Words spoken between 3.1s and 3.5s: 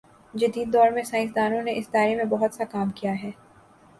ہے